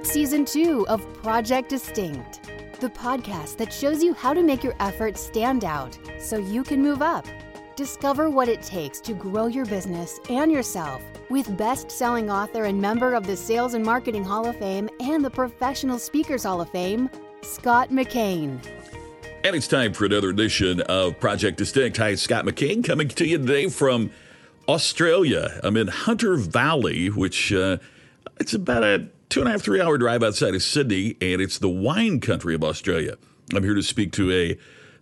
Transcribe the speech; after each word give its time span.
It's 0.00 0.12
season 0.12 0.46
two 0.46 0.88
of 0.88 1.06
Project 1.22 1.68
Distinct, 1.68 2.40
the 2.80 2.88
podcast 2.88 3.58
that 3.58 3.70
shows 3.70 4.02
you 4.02 4.14
how 4.14 4.32
to 4.32 4.42
make 4.42 4.64
your 4.64 4.74
efforts 4.80 5.20
stand 5.20 5.62
out 5.62 5.98
so 6.18 6.38
you 6.38 6.64
can 6.64 6.80
move 6.80 7.02
up. 7.02 7.26
Discover 7.76 8.30
what 8.30 8.48
it 8.48 8.62
takes 8.62 8.98
to 9.02 9.12
grow 9.12 9.46
your 9.46 9.66
business 9.66 10.18
and 10.30 10.50
yourself 10.50 11.02
with 11.28 11.54
best 11.58 11.90
selling 11.90 12.30
author 12.30 12.64
and 12.64 12.80
member 12.80 13.12
of 13.12 13.26
the 13.26 13.36
Sales 13.36 13.74
and 13.74 13.84
Marketing 13.84 14.24
Hall 14.24 14.46
of 14.46 14.56
Fame 14.56 14.88
and 15.00 15.22
the 15.22 15.28
Professional 15.28 15.98
Speakers 15.98 16.44
Hall 16.44 16.62
of 16.62 16.70
Fame, 16.70 17.10
Scott 17.42 17.90
McKain. 17.90 18.58
And 19.44 19.54
it's 19.54 19.68
time 19.68 19.92
for 19.92 20.06
another 20.06 20.30
edition 20.30 20.80
of 20.80 21.20
Project 21.20 21.58
Distinct. 21.58 21.98
Hi, 21.98 22.14
Scott 22.14 22.46
McKain 22.46 22.82
coming 22.82 23.08
to 23.08 23.26
you 23.26 23.36
today 23.36 23.68
from 23.68 24.10
Australia. 24.66 25.60
I'm 25.62 25.76
in 25.76 25.88
Hunter 25.88 26.36
Valley, 26.36 27.08
which 27.08 27.52
uh, 27.52 27.76
it's 28.38 28.54
about 28.54 28.82
a 28.82 29.06
two 29.30 29.40
and 29.40 29.48
a 29.48 29.52
half, 29.52 29.62
three 29.62 29.80
hour 29.80 29.96
drive 29.96 30.22
outside 30.22 30.54
of 30.54 30.62
Sydney, 30.62 31.16
and 31.20 31.40
it's 31.40 31.58
the 31.58 31.68
wine 31.68 32.20
country 32.20 32.54
of 32.54 32.64
Australia. 32.64 33.16
I'm 33.54 33.62
here 33.62 33.74
to 33.74 33.82
speak 33.82 34.12
to 34.12 34.30
a 34.30 34.58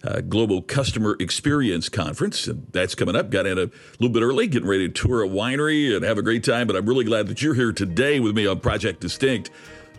uh, 0.06 0.20
global 0.20 0.62
customer 0.62 1.16
experience 1.18 1.88
conference, 1.88 2.46
and 2.46 2.66
that's 2.70 2.94
coming 2.94 3.16
up. 3.16 3.30
Got 3.30 3.46
in 3.46 3.58
a 3.58 3.70
little 3.98 4.10
bit 4.10 4.22
early, 4.22 4.46
getting 4.46 4.68
ready 4.68 4.86
to 4.88 4.94
tour 4.94 5.24
a 5.24 5.28
winery 5.28 5.96
and 5.96 6.04
have 6.04 6.18
a 6.18 6.22
great 6.22 6.44
time. 6.44 6.66
But 6.66 6.76
I'm 6.76 6.86
really 6.86 7.04
glad 7.04 7.26
that 7.28 7.42
you're 7.42 7.54
here 7.54 7.72
today 7.72 8.20
with 8.20 8.36
me 8.36 8.46
on 8.46 8.60
Project 8.60 9.00
Distinct. 9.00 9.50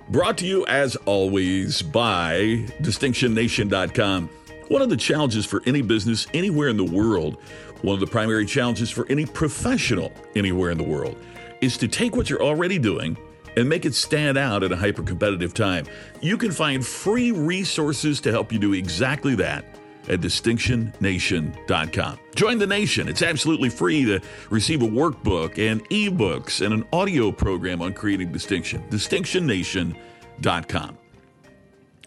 Brought 0.09 0.37
to 0.37 0.45
you, 0.45 0.65
as 0.67 0.95
always, 1.05 1.81
by 1.81 2.65
DistinctionNation.com. 2.81 4.29
One 4.70 4.81
of 4.81 4.89
the 4.89 4.98
challenges 4.98 5.45
for 5.45 5.63
any 5.65 5.81
business 5.81 6.27
anywhere 6.34 6.70
in 6.70 6.77
the 6.77 6.85
world, 6.85 7.37
one 7.81 7.95
of 7.95 7.99
the 7.99 8.07
primary 8.07 8.45
challenges 8.45 8.91
for 8.91 9.07
any 9.09 9.25
professional 9.25 10.13
anywhere 10.35 10.70
in 10.70 10.77
the 10.77 10.84
world, 10.84 11.17
is 11.61 11.77
to 11.77 11.87
take 11.87 12.15
what 12.15 12.29
you're 12.29 12.43
already 12.43 12.77
doing 12.77 13.17
and 13.55 13.70
make 13.70 13.85
it 13.85 13.93
stand 13.93 14.37
out 14.37 14.63
at 14.63 14.71
a 14.71 14.76
hyper 14.76 15.04
competitive 15.04 15.54
time. 15.54 15.85
You 16.21 16.37
can 16.37 16.51
find 16.51 16.85
free 16.85 17.32
resources 17.32 18.20
to 18.21 18.32
help 18.32 18.51
you 18.51 18.60
do 18.60 18.73
exactly 18.73 19.35
that 19.35 19.63
at 20.07 20.21
distinctionnation.com. 20.21 22.20
Join 22.35 22.57
the 22.57 22.68
nation. 22.68 23.07
It's 23.07 23.21
absolutely 23.21 23.70
free 23.70 24.05
to 24.05 24.20
receive 24.49 24.82
a 24.82 24.88
workbook 24.88 25.60
and 25.60 25.88
ebooks 25.90 26.65
and 26.65 26.73
an 26.73 26.85
audio 26.91 27.32
program 27.32 27.82
on 27.82 27.93
creating 27.93 28.32
distinction. 28.32 28.84
distinctionnation.com. 28.90 30.98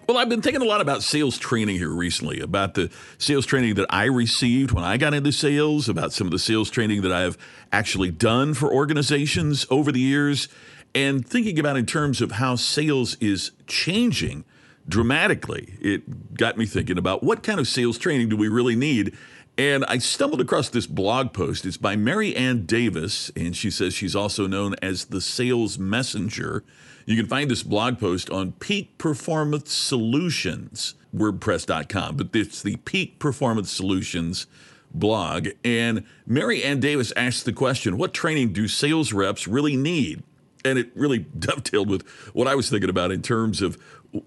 Well, 0.08 0.18
I've 0.18 0.28
been 0.28 0.42
thinking 0.42 0.62
a 0.62 0.66
lot 0.66 0.80
about 0.80 1.04
sales 1.04 1.38
training 1.38 1.76
here 1.76 1.88
recently, 1.88 2.40
about 2.40 2.74
the 2.74 2.90
sales 3.18 3.46
training 3.46 3.76
that 3.76 3.86
I 3.88 4.06
received 4.06 4.72
when 4.72 4.82
I 4.82 4.96
got 4.96 5.14
into 5.14 5.30
sales, 5.30 5.88
about 5.88 6.12
some 6.12 6.26
of 6.26 6.32
the 6.32 6.40
sales 6.40 6.70
training 6.70 7.02
that 7.02 7.12
I've 7.12 7.38
actually 7.70 8.10
done 8.10 8.54
for 8.54 8.72
organizations 8.72 9.64
over 9.70 9.92
the 9.92 10.00
years, 10.00 10.48
and 10.94 11.26
thinking 11.26 11.58
about 11.58 11.76
in 11.76 11.86
terms 11.86 12.20
of 12.20 12.32
how 12.32 12.56
sales 12.56 13.16
is 13.20 13.52
changing 13.66 14.44
dramatically. 14.88 15.74
It 15.80 16.34
got 16.34 16.56
me 16.56 16.66
thinking 16.66 16.98
about 16.98 17.22
what 17.22 17.42
kind 17.42 17.60
of 17.60 17.68
sales 17.68 17.98
training 17.98 18.28
do 18.28 18.36
we 18.36 18.48
really 18.48 18.76
need? 18.76 19.16
And 19.58 19.84
I 19.84 19.98
stumbled 19.98 20.40
across 20.40 20.70
this 20.70 20.86
blog 20.86 21.32
post. 21.32 21.66
It's 21.66 21.76
by 21.76 21.94
Mary 21.94 22.34
Ann 22.34 22.64
Davis, 22.64 23.30
and 23.36 23.54
she 23.54 23.70
says 23.70 23.92
she's 23.92 24.16
also 24.16 24.46
known 24.46 24.74
as 24.80 25.06
the 25.06 25.20
sales 25.20 25.78
messenger. 25.78 26.64
You 27.04 27.16
can 27.16 27.26
find 27.26 27.50
this 27.50 27.62
blog 27.62 27.98
post 27.98 28.30
on 28.30 28.52
Peak 28.52 28.96
Performance 28.96 29.72
Solutions, 29.72 30.94
WordPress.com, 31.14 32.16
but 32.16 32.34
it's 32.34 32.62
the 32.62 32.76
Peak 32.76 33.18
Performance 33.18 33.70
Solutions 33.70 34.46
blog. 34.94 35.48
And 35.64 36.04
Mary 36.26 36.64
Ann 36.64 36.80
Davis 36.80 37.12
asks 37.16 37.42
the 37.42 37.52
question 37.52 37.98
What 37.98 38.14
training 38.14 38.52
do 38.54 38.68
sales 38.68 39.12
reps 39.12 39.46
really 39.46 39.76
need? 39.76 40.22
And 40.64 40.78
it 40.78 40.90
really 40.94 41.26
dovetailed 41.38 41.88
with 41.88 42.06
what 42.32 42.46
I 42.46 42.54
was 42.54 42.70
thinking 42.70 42.90
about 42.90 43.10
in 43.10 43.22
terms 43.22 43.62
of 43.62 43.76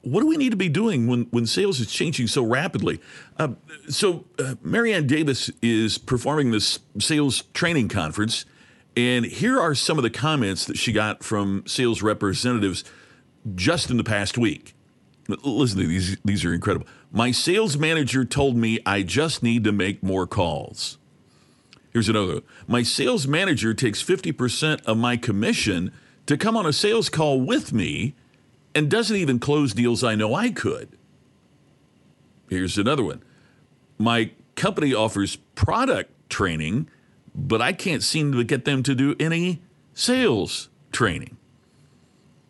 what 0.01 0.21
do 0.21 0.27
we 0.27 0.37
need 0.37 0.49
to 0.49 0.57
be 0.57 0.69
doing 0.69 1.07
when, 1.07 1.23
when 1.25 1.45
sales 1.45 1.79
is 1.79 1.91
changing 1.91 2.27
so 2.27 2.43
rapidly? 2.43 2.99
Uh, 3.37 3.49
so, 3.87 4.25
uh, 4.39 4.55
Mary 4.63 4.91
Ann 4.93 5.05
Davis 5.05 5.51
is 5.61 5.97
performing 5.97 6.51
this 6.51 6.79
sales 6.99 7.43
training 7.53 7.87
conference 7.87 8.45
and 8.97 9.25
here 9.25 9.59
are 9.59 9.75
some 9.75 9.97
of 9.97 10.03
the 10.03 10.09
comments 10.09 10.65
that 10.65 10.77
she 10.77 10.91
got 10.91 11.23
from 11.23 11.63
sales 11.67 12.01
representatives 12.01 12.83
just 13.53 13.89
in 13.89 13.97
the 13.97 14.03
past 14.03 14.37
week. 14.37 14.73
Listen 15.27 15.79
to 15.79 15.87
these, 15.87 16.17
these 16.23 16.45
are 16.45 16.53
incredible. 16.53 16.87
My 17.11 17.31
sales 17.31 17.77
manager 17.77 18.23
told 18.23 18.55
me 18.55 18.79
I 18.85 19.01
just 19.01 19.43
need 19.43 19.63
to 19.65 19.71
make 19.71 20.01
more 20.01 20.27
calls. 20.27 20.97
Here's 21.91 22.09
another. 22.09 22.41
My 22.67 22.83
sales 22.83 23.27
manager 23.27 23.73
takes 23.73 24.03
50% 24.03 24.83
of 24.85 24.97
my 24.97 25.17
commission 25.17 25.91
to 26.25 26.37
come 26.37 26.57
on 26.57 26.65
a 26.65 26.73
sales 26.73 27.09
call 27.09 27.41
with 27.41 27.73
me 27.73 28.15
and 28.73 28.89
doesn't 28.89 29.15
even 29.15 29.39
close 29.39 29.73
deals 29.73 30.03
I 30.03 30.15
know 30.15 30.33
I 30.33 30.49
could. 30.49 30.89
Here's 32.49 32.77
another 32.77 33.03
one. 33.03 33.23
My 33.97 34.31
company 34.55 34.93
offers 34.93 35.37
product 35.55 36.11
training 36.29 36.87
but 37.35 37.61
I 37.61 37.73
can't 37.73 38.01
seem 38.01 38.31
to 38.31 38.43
get 38.43 38.65
them 38.65 38.81
to 38.83 38.95
do 38.95 39.15
any 39.19 39.61
sales 39.93 40.69
training. 40.91 41.37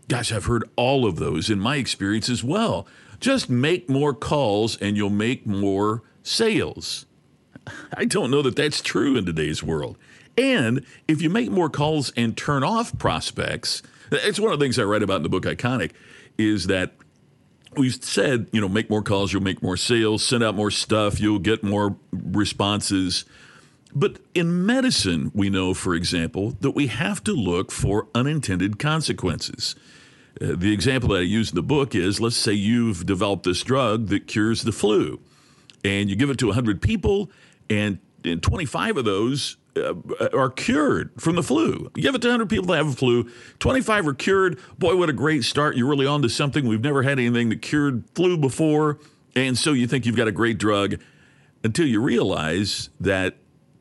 Gosh, 0.08 0.32
I've 0.32 0.46
heard 0.46 0.70
all 0.76 1.08
of 1.08 1.16
those 1.16 1.50
in 1.50 1.60
my 1.60 1.78
experience 1.78 2.30
as 2.30 2.44
well. 2.44 2.86
Just 3.20 3.50
make 3.50 3.90
more 3.90 4.14
calls 4.14 4.78
and 4.78 4.96
you'll 4.96 5.10
make 5.10 5.48
more 5.48 6.04
sales. 6.22 7.08
I 7.98 8.06
don't 8.06 8.30
know 8.30 8.44
that 8.44 8.56
that's 8.56 8.82
true 8.82 9.18
in 9.18 9.26
today's 9.26 9.64
world. 9.64 9.98
And 10.38 10.86
if 11.08 11.22
you 11.22 11.30
make 11.30 11.50
more 11.50 11.70
calls 11.70 12.12
and 12.18 12.36
turn 12.36 12.64
off 12.64 12.98
prospects, 12.98 13.82
it's 14.12 14.40
one 14.40 14.52
of 14.52 14.60
the 14.60 14.66
things 14.66 14.78
I 14.78 14.84
write 14.84 15.04
about 15.04 15.18
in 15.18 15.24
the 15.24 15.30
book 15.30 15.46
Iconic 15.46 15.92
is 16.38 16.68
that 16.68 16.94
we've 17.78 18.04
said, 18.04 18.48
you 18.52 18.62
know, 18.62 18.70
make 18.70 18.90
more 18.90 19.02
calls, 19.02 19.34
you'll 19.34 19.44
make 19.44 19.62
more 19.62 19.78
sales, 19.78 20.26
send 20.26 20.44
out 20.44 20.56
more 20.56 20.72
stuff, 20.72 21.20
you'll 21.20 21.40
get 21.40 21.64
more 21.64 21.96
responses. 22.12 23.26
But 23.94 24.20
in 24.34 24.66
medicine, 24.66 25.32
we 25.34 25.50
know, 25.50 25.74
for 25.74 25.96
example, 25.96 26.52
that 26.62 26.72
we 26.72 26.88
have 26.88 27.24
to 27.26 27.34
look 27.34 27.72
for 27.72 28.08
unintended 28.14 28.78
consequences. 28.80 29.76
Uh, 30.42 30.54
the 30.58 30.74
example 30.74 31.10
that 31.10 31.20
I 31.20 31.22
use 31.22 31.52
in 31.52 31.56
the 31.56 31.64
book 31.64 31.96
is 31.96 32.20
let's 32.20 32.36
say 32.36 32.52
you've 32.52 33.06
developed 33.06 33.44
this 33.44 33.64
drug 33.64 34.08
that 34.08 34.28
cures 34.28 34.64
the 34.64 34.74
flu, 34.74 35.22
and 35.84 36.10
you 36.10 36.16
give 36.16 36.30
it 36.30 36.38
to 36.40 36.48
100 36.48 36.82
people, 36.82 37.32
and, 37.70 38.00
and 38.28 38.42
25 38.42 38.98
of 38.98 39.06
those 39.06 39.58
uh, 39.78 39.94
are 40.34 40.50
cured 40.50 41.12
from 41.18 41.36
the 41.36 41.44
flu. 41.44 41.92
You 41.96 42.06
have 42.06 42.16
it 42.16 42.22
to 42.22 42.28
100 42.28 42.50
people 42.50 42.68
that 42.68 42.78
have 42.78 42.88
a 42.88 42.94
flu, 42.94 43.30
25 43.60 44.08
are 44.08 44.14
cured. 44.14 44.60
Boy, 44.78 44.96
what 44.96 45.10
a 45.10 45.14
great 45.14 45.44
start. 45.44 45.76
You're 45.76 45.90
really 45.90 46.06
onto 46.06 46.30
something. 46.30 46.68
We've 46.68 46.82
never 46.82 47.04
had 47.04 47.20
anything 47.20 47.50
that 47.50 47.62
cured 47.62 48.04
flu 48.16 48.38
before. 48.38 49.00
And 49.36 49.58
so 49.58 49.74
you 49.74 49.88
think 49.88 50.06
you've 50.06 50.16
got 50.16 50.28
a 50.28 50.32
great 50.32 50.58
drug 50.58 50.96
until 51.64 51.88
you 51.88 52.02
realize 52.02 52.90
that 53.00 53.36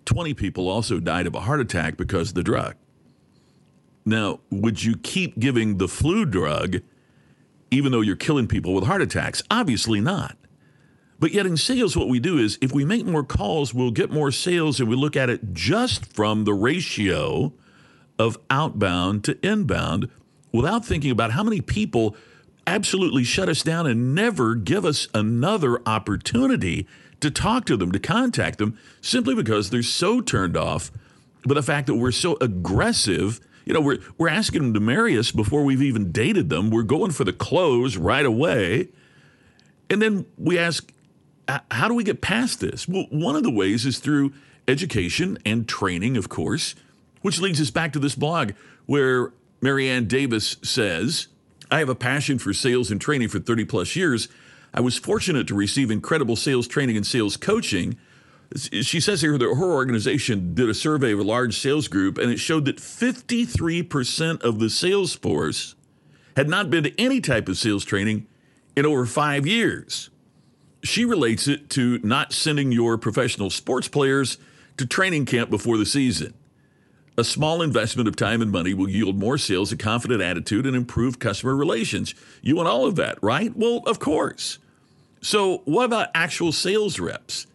20 0.06 0.34
people 0.34 0.68
also 0.68 1.00
died 1.00 1.26
of 1.26 1.34
a 1.34 1.40
heart 1.40 1.60
attack 1.60 1.96
because 1.96 2.30
of 2.30 2.34
the 2.34 2.42
drug. 2.42 2.74
Now, 4.04 4.40
would 4.50 4.82
you 4.84 4.96
keep 4.96 5.38
giving 5.38 5.78
the 5.78 5.88
flu 5.88 6.24
drug 6.24 6.82
even 7.70 7.90
though 7.90 8.02
you're 8.02 8.16
killing 8.16 8.46
people 8.46 8.74
with 8.74 8.84
heart 8.84 9.00
attacks? 9.00 9.42
Obviously 9.50 10.00
not. 10.00 10.36
But 11.24 11.32
yet 11.32 11.46
in 11.46 11.56
sales, 11.56 11.96
what 11.96 12.08
we 12.10 12.20
do 12.20 12.36
is 12.36 12.58
if 12.60 12.74
we 12.74 12.84
make 12.84 13.06
more 13.06 13.24
calls, 13.24 13.72
we'll 13.72 13.92
get 13.92 14.10
more 14.10 14.30
sales, 14.30 14.78
and 14.78 14.90
we 14.90 14.94
look 14.94 15.16
at 15.16 15.30
it 15.30 15.54
just 15.54 16.04
from 16.12 16.44
the 16.44 16.52
ratio 16.52 17.54
of 18.18 18.36
outbound 18.50 19.24
to 19.24 19.38
inbound 19.42 20.10
without 20.52 20.84
thinking 20.84 21.10
about 21.10 21.30
how 21.30 21.42
many 21.42 21.62
people 21.62 22.14
absolutely 22.66 23.24
shut 23.24 23.48
us 23.48 23.62
down 23.62 23.86
and 23.86 24.14
never 24.14 24.54
give 24.54 24.84
us 24.84 25.08
another 25.14 25.80
opportunity 25.88 26.86
to 27.20 27.30
talk 27.30 27.64
to 27.64 27.78
them, 27.78 27.90
to 27.90 27.98
contact 27.98 28.58
them, 28.58 28.78
simply 29.00 29.34
because 29.34 29.70
they're 29.70 29.82
so 29.82 30.20
turned 30.20 30.58
off 30.58 30.92
by 31.46 31.54
the 31.54 31.62
fact 31.62 31.86
that 31.86 31.94
we're 31.94 32.12
so 32.12 32.36
aggressive. 32.42 33.40
You 33.64 33.72
know, 33.72 33.80
we're, 33.80 34.00
we're 34.18 34.28
asking 34.28 34.60
them 34.60 34.74
to 34.74 34.80
marry 34.80 35.16
us 35.18 35.30
before 35.30 35.64
we've 35.64 35.80
even 35.80 36.12
dated 36.12 36.50
them. 36.50 36.68
We're 36.68 36.82
going 36.82 37.12
for 37.12 37.24
the 37.24 37.32
close 37.32 37.96
right 37.96 38.26
away. 38.26 38.88
And 39.88 40.02
then 40.02 40.26
we 40.36 40.58
ask, 40.58 40.90
how 41.70 41.88
do 41.88 41.94
we 41.94 42.04
get 42.04 42.20
past 42.20 42.60
this? 42.60 42.88
Well, 42.88 43.06
one 43.10 43.36
of 43.36 43.42
the 43.42 43.50
ways 43.50 43.86
is 43.86 43.98
through 43.98 44.32
education 44.66 45.38
and 45.44 45.68
training, 45.68 46.16
of 46.16 46.28
course, 46.28 46.74
which 47.22 47.40
leads 47.40 47.60
us 47.60 47.70
back 47.70 47.92
to 47.92 47.98
this 47.98 48.14
blog 48.14 48.52
where 48.86 49.32
Marianne 49.60 50.06
Davis 50.06 50.56
says, 50.62 51.28
I 51.70 51.78
have 51.78 51.88
a 51.88 51.94
passion 51.94 52.38
for 52.38 52.52
sales 52.52 52.90
and 52.90 53.00
training 53.00 53.28
for 53.28 53.38
30 53.38 53.64
plus 53.64 53.96
years. 53.96 54.28
I 54.72 54.80
was 54.80 54.98
fortunate 54.98 55.46
to 55.48 55.54
receive 55.54 55.90
incredible 55.90 56.36
sales 56.36 56.68
training 56.68 56.96
and 56.96 57.06
sales 57.06 57.36
coaching. 57.36 57.96
She 58.56 59.00
says 59.00 59.22
here 59.22 59.38
that 59.38 59.44
her 59.44 59.72
organization 59.72 60.54
did 60.54 60.68
a 60.68 60.74
survey 60.74 61.12
of 61.12 61.18
a 61.18 61.24
large 61.24 61.58
sales 61.58 61.88
group, 61.88 62.18
and 62.18 62.30
it 62.30 62.38
showed 62.38 62.66
that 62.66 62.76
53% 62.76 64.42
of 64.42 64.58
the 64.58 64.70
sales 64.70 65.14
force 65.14 65.74
had 66.36 66.48
not 66.48 66.70
been 66.70 66.84
to 66.84 67.00
any 67.00 67.20
type 67.20 67.48
of 67.48 67.56
sales 67.56 67.84
training 67.84 68.26
in 68.76 68.84
over 68.86 69.06
five 69.06 69.46
years. 69.46 70.10
She 70.84 71.06
relates 71.06 71.48
it 71.48 71.70
to 71.70 71.98
not 72.02 72.34
sending 72.34 72.70
your 72.70 72.98
professional 72.98 73.48
sports 73.48 73.88
players 73.88 74.36
to 74.76 74.86
training 74.86 75.24
camp 75.24 75.48
before 75.48 75.78
the 75.78 75.86
season. 75.86 76.34
A 77.16 77.24
small 77.24 77.62
investment 77.62 78.06
of 78.06 78.16
time 78.16 78.42
and 78.42 78.52
money 78.52 78.74
will 78.74 78.88
yield 78.88 79.18
more 79.18 79.38
sales, 79.38 79.72
a 79.72 79.78
confident 79.78 80.20
attitude, 80.20 80.66
and 80.66 80.76
improved 80.76 81.20
customer 81.20 81.56
relations. 81.56 82.14
You 82.42 82.56
want 82.56 82.68
all 82.68 82.84
of 82.84 82.96
that, 82.96 83.18
right? 83.22 83.56
Well, 83.56 83.82
of 83.86 83.98
course. 83.98 84.58
So, 85.22 85.62
what 85.64 85.86
about 85.86 86.08
actual 86.14 86.52
sales 86.52 87.00
reps? 87.00 87.46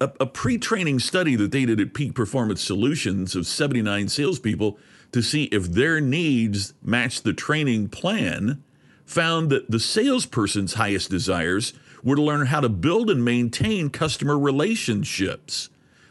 A, 0.00 0.12
a 0.20 0.26
pre 0.26 0.56
training 0.56 1.00
study 1.00 1.34
that 1.34 1.50
they 1.50 1.64
did 1.64 1.80
at 1.80 1.94
Peak 1.94 2.14
Performance 2.14 2.62
Solutions 2.62 3.34
of 3.34 3.46
79 3.46 4.08
salespeople 4.08 4.78
to 5.10 5.22
see 5.22 5.44
if 5.44 5.64
their 5.64 6.00
needs 6.00 6.74
matched 6.80 7.24
the 7.24 7.32
training 7.32 7.88
plan 7.88 8.62
found 9.04 9.50
that 9.50 9.70
the 9.70 9.80
salesperson's 9.80 10.74
highest 10.74 11.10
desires 11.10 11.72
were 12.08 12.16
to 12.16 12.22
learn 12.22 12.46
how 12.46 12.60
to 12.60 12.68
build 12.68 13.10
and 13.10 13.24
maintain 13.24 13.90
customer 13.90 14.38
relationships 14.38 15.68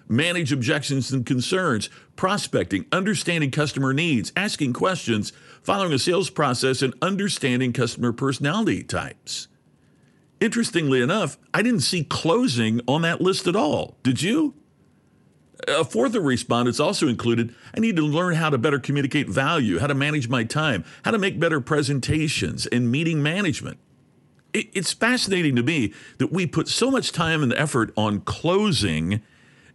manage 0.09 0.51
objections 0.51 1.11
and 1.11 1.25
concerns, 1.25 1.89
prospecting, 2.15 2.85
understanding 2.91 3.51
customer 3.51 3.93
needs, 3.93 4.31
asking 4.35 4.73
questions, 4.73 5.33
following 5.61 5.93
a 5.93 5.99
sales 5.99 6.29
process, 6.29 6.81
and 6.81 6.93
understanding 7.01 7.73
customer 7.73 8.13
personality 8.13 8.83
types. 8.83 9.47
Interestingly 10.39 11.01
enough, 11.01 11.37
I 11.53 11.61
didn't 11.61 11.81
see 11.81 12.03
closing 12.03 12.81
on 12.87 13.01
that 13.01 13.21
list 13.21 13.47
at 13.47 13.55
all. 13.55 13.97
Did 14.03 14.21
you? 14.21 14.53
A 15.67 15.83
fourth 15.83 16.13
of 16.13 16.23
respondents 16.23 16.79
also 16.79 17.07
included 17.07 17.53
I 17.75 17.79
need 17.79 17.95
to 17.95 18.03
learn 18.03 18.35
how 18.35 18.51
to 18.51 18.59
better 18.59 18.79
communicate 18.79 19.27
value, 19.27 19.79
how 19.79 19.87
to 19.87 19.95
manage 19.95 20.29
my 20.29 20.43
time, 20.43 20.85
how 21.03 21.11
to 21.11 21.17
make 21.17 21.39
better 21.39 21.59
presentations, 21.59 22.67
and 22.67 22.91
meeting 22.91 23.23
management. 23.23 23.79
It's 24.73 24.93
fascinating 24.93 25.55
to 25.55 25.63
me 25.63 25.93
that 26.17 26.31
we 26.31 26.47
put 26.47 26.67
so 26.67 26.91
much 26.91 27.11
time 27.11 27.43
and 27.43 27.53
effort 27.53 27.91
on 27.95 28.21
closing 28.21 29.21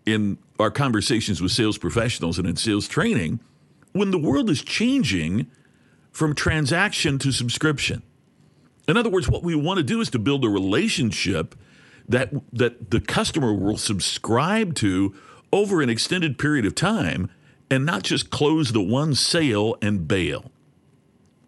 in 0.06 0.38
our 0.58 0.70
conversations 0.70 1.40
with 1.40 1.52
sales 1.52 1.78
professionals 1.78 2.38
and 2.38 2.46
in 2.46 2.56
sales 2.56 2.88
training 2.88 3.40
when 3.92 4.10
the 4.10 4.18
world 4.18 4.50
is 4.50 4.62
changing 4.62 5.46
from 6.10 6.34
transaction 6.34 7.18
to 7.18 7.32
subscription. 7.32 8.02
In 8.88 8.96
other 8.96 9.10
words, 9.10 9.28
what 9.28 9.42
we 9.42 9.54
want 9.54 9.78
to 9.78 9.84
do 9.84 10.00
is 10.00 10.10
to 10.10 10.18
build 10.18 10.44
a 10.44 10.48
relationship 10.48 11.54
that 12.08 12.32
that 12.52 12.90
the 12.90 13.00
customer 13.00 13.52
will 13.52 13.76
subscribe 13.76 14.74
to 14.76 15.14
over 15.52 15.82
an 15.82 15.88
extended 15.88 16.38
period 16.38 16.66
of 16.66 16.74
time 16.74 17.30
and 17.70 17.86
not 17.86 18.02
just 18.02 18.30
close 18.30 18.72
the 18.72 18.82
one 18.82 19.14
sale 19.14 19.76
and 19.80 20.06
bail. 20.06 20.51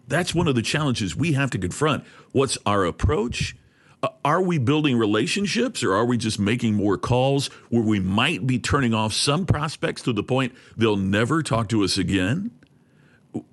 That's 0.06 0.34
one 0.34 0.48
of 0.48 0.54
the 0.54 0.62
challenges 0.62 1.16
we 1.16 1.32
have 1.32 1.50
to 1.50 1.58
confront. 1.58 2.04
What's 2.32 2.58
our 2.66 2.84
approach? 2.84 3.56
Uh, 4.02 4.08
are 4.24 4.42
we 4.42 4.58
building 4.58 4.98
relationships 4.98 5.82
or 5.82 5.94
are 5.94 6.04
we 6.04 6.18
just 6.18 6.38
making 6.38 6.74
more 6.74 6.98
calls 6.98 7.46
where 7.70 7.82
we 7.82 8.00
might 8.00 8.46
be 8.46 8.58
turning 8.58 8.92
off 8.92 9.14
some 9.14 9.46
prospects 9.46 10.02
to 10.02 10.12
the 10.12 10.22
point 10.22 10.54
they'll 10.76 10.96
never 10.96 11.42
talk 11.42 11.68
to 11.70 11.82
us 11.82 11.96
again? 11.96 12.50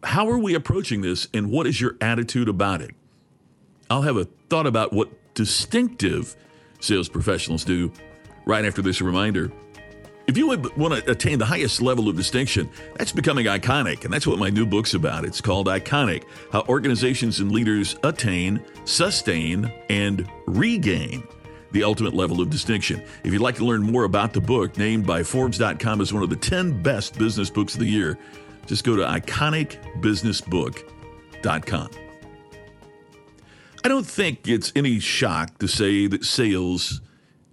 How 0.04 0.30
are 0.30 0.38
we 0.38 0.54
approaching 0.54 1.02
this 1.02 1.28
and 1.34 1.50
what 1.50 1.68
is 1.68 1.80
your 1.80 1.96
attitude 2.02 2.50
about 2.50 2.82
it? 2.82 2.92
I'll 3.90 4.02
have 4.04 4.18
a 4.18 4.26
thought 4.50 4.68
about 4.68 4.94
what 4.94 5.10
distinctive 5.34 6.36
sales 6.82 7.08
professionals 7.08 7.64
do 7.64 7.92
right 8.46 8.66
after 8.66 8.82
this 8.82 9.02
reminder. 9.02 9.52
If 10.32 10.38
you 10.38 10.48
want 10.48 10.94
to 10.94 11.12
attain 11.12 11.40
the 11.40 11.46
highest 11.46 11.82
level 11.82 12.08
of 12.08 12.16
distinction, 12.16 12.70
that's 12.96 13.12
becoming 13.12 13.48
iconic. 13.48 14.06
And 14.06 14.14
that's 14.14 14.26
what 14.26 14.40
my 14.40 14.50
new 14.50 14.66
book's 14.66 14.94
about. 14.94 15.26
It's 15.26 15.42
called 15.42 15.68
Iconic 15.68 16.24
How 16.54 16.64
Organizations 16.70 17.42
and 17.42 17.52
Leaders 17.52 17.98
Attain, 18.04 18.64
Sustain, 18.86 19.70
and 19.90 20.26
Regain 20.48 21.28
the 21.74 21.84
ultimate 21.84 22.14
level 22.14 22.40
of 22.40 22.50
distinction. 22.50 23.04
If 23.26 23.34
you'd 23.34 23.42
like 23.42 23.56
to 23.56 23.66
learn 23.66 23.82
more 23.82 24.06
about 24.06 24.32
the 24.32 24.40
book, 24.40 24.78
named 24.78 25.06
by 25.06 25.24
Forbes.com 25.24 26.00
as 26.00 26.14
one 26.14 26.24
of 26.24 26.30
the 26.30 26.38
10 26.38 26.82
best 26.82 27.20
business 27.20 27.50
books 27.50 27.74
of 27.74 27.82
the 27.82 27.88
year, 27.88 28.18
just 28.68 28.86
go 28.86 28.96
to 28.96 29.04
iconicbusinessbook.com. 29.04 31.90
I 33.84 33.88
don't 33.90 34.08
think 34.08 34.48
it's 34.48 34.72
any 34.78 35.00
shock 35.00 35.58
to 35.58 35.68
say 35.68 36.08
that 36.08 36.24
sales 36.24 37.02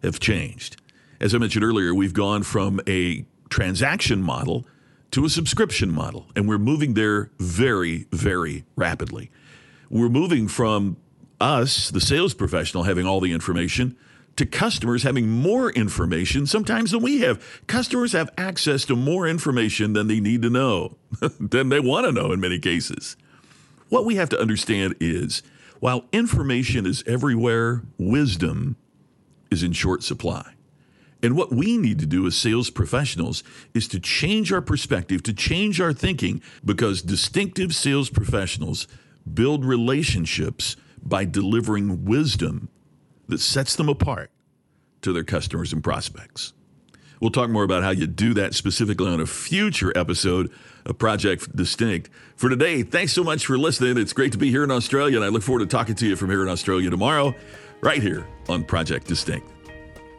have 0.04 0.20
changed. 0.20 0.77
As 1.20 1.34
I 1.34 1.38
mentioned 1.38 1.64
earlier, 1.64 1.92
we've 1.94 2.14
gone 2.14 2.44
from 2.44 2.80
a 2.86 3.24
transaction 3.50 4.22
model 4.22 4.66
to 5.10 5.24
a 5.24 5.28
subscription 5.28 5.90
model, 5.90 6.26
and 6.36 6.48
we're 6.48 6.58
moving 6.58 6.94
there 6.94 7.30
very, 7.38 8.06
very 8.12 8.64
rapidly. 8.76 9.30
We're 9.90 10.10
moving 10.10 10.48
from 10.48 10.96
us, 11.40 11.90
the 11.90 12.00
sales 12.00 12.34
professional, 12.34 12.84
having 12.84 13.06
all 13.06 13.20
the 13.20 13.32
information 13.32 13.96
to 14.36 14.46
customers 14.46 15.02
having 15.02 15.28
more 15.28 15.70
information 15.72 16.46
sometimes 16.46 16.92
than 16.92 17.02
we 17.02 17.22
have. 17.22 17.60
Customers 17.66 18.12
have 18.12 18.30
access 18.38 18.84
to 18.84 18.94
more 18.94 19.26
information 19.26 19.94
than 19.94 20.06
they 20.06 20.20
need 20.20 20.42
to 20.42 20.50
know, 20.50 20.96
than 21.40 21.70
they 21.70 21.80
want 21.80 22.06
to 22.06 22.12
know 22.12 22.30
in 22.30 22.38
many 22.38 22.60
cases. 22.60 23.16
What 23.88 24.04
we 24.04 24.14
have 24.14 24.28
to 24.28 24.40
understand 24.40 24.94
is 25.00 25.42
while 25.80 26.04
information 26.12 26.86
is 26.86 27.02
everywhere, 27.06 27.82
wisdom 27.98 28.76
is 29.50 29.64
in 29.64 29.72
short 29.72 30.04
supply. 30.04 30.52
And 31.22 31.36
what 31.36 31.52
we 31.52 31.76
need 31.76 31.98
to 31.98 32.06
do 32.06 32.26
as 32.26 32.36
sales 32.36 32.70
professionals 32.70 33.42
is 33.74 33.88
to 33.88 33.98
change 33.98 34.52
our 34.52 34.60
perspective, 34.60 35.22
to 35.24 35.32
change 35.32 35.80
our 35.80 35.92
thinking, 35.92 36.40
because 36.64 37.02
distinctive 37.02 37.74
sales 37.74 38.08
professionals 38.08 38.86
build 39.32 39.64
relationships 39.64 40.76
by 41.02 41.24
delivering 41.24 42.04
wisdom 42.04 42.68
that 43.28 43.40
sets 43.40 43.74
them 43.76 43.88
apart 43.88 44.30
to 45.02 45.12
their 45.12 45.24
customers 45.24 45.72
and 45.72 45.82
prospects. 45.82 46.52
We'll 47.20 47.30
talk 47.30 47.50
more 47.50 47.64
about 47.64 47.82
how 47.82 47.90
you 47.90 48.06
do 48.06 48.32
that 48.34 48.54
specifically 48.54 49.08
on 49.08 49.20
a 49.20 49.26
future 49.26 49.92
episode 49.96 50.52
of 50.86 50.98
Project 50.98 51.54
Distinct. 51.54 52.10
For 52.36 52.48
today, 52.48 52.84
thanks 52.84 53.12
so 53.12 53.24
much 53.24 53.44
for 53.44 53.58
listening. 53.58 53.98
It's 53.98 54.12
great 54.12 54.32
to 54.32 54.38
be 54.38 54.50
here 54.50 54.62
in 54.62 54.70
Australia, 54.70 55.16
and 55.16 55.24
I 55.24 55.28
look 55.28 55.42
forward 55.42 55.60
to 55.60 55.66
talking 55.66 55.96
to 55.96 56.06
you 56.06 56.14
from 56.14 56.30
here 56.30 56.42
in 56.42 56.48
Australia 56.48 56.90
tomorrow, 56.90 57.34
right 57.80 58.00
here 58.00 58.26
on 58.48 58.62
Project 58.62 59.08
Distinct. 59.08 59.57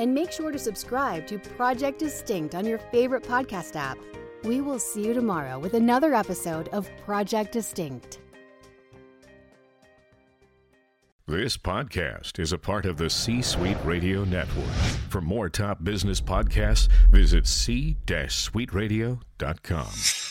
and 0.00 0.12
make 0.14 0.32
sure 0.32 0.50
to 0.50 0.58
subscribe 0.58 1.26
to 1.26 1.38
Project 1.38 1.98
Distinct 1.98 2.54
on 2.54 2.64
your 2.64 2.78
favorite 2.78 3.22
podcast 3.22 3.76
app. 3.76 3.98
We 4.44 4.62
will 4.62 4.78
see 4.78 5.06
you 5.06 5.12
tomorrow 5.12 5.58
with 5.58 5.74
another 5.74 6.14
episode 6.14 6.68
of 6.68 6.88
Project 7.04 7.52
Distinct. 7.52 8.20
This 11.26 11.58
podcast 11.58 12.38
is 12.40 12.52
a 12.52 12.58
part 12.58 12.86
of 12.86 12.96
the 12.96 13.10
C 13.10 13.42
Suite 13.42 13.76
Radio 13.84 14.24
Network. 14.24 14.64
For 15.10 15.20
more 15.20 15.50
top 15.50 15.84
business 15.84 16.20
podcasts, 16.20 16.88
visit 17.10 17.46
c-suiteradio.com. 17.46 20.29